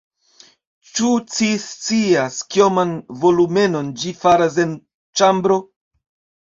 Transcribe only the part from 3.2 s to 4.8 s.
volumenon ĝi faras en